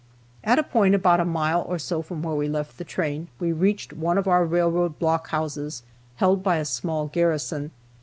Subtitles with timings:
[0.43, 3.51] At a point about a mile or so from where we left the train, we
[3.51, 5.83] reached one of our railroad block houses,
[6.15, 7.69] held by a small garrison.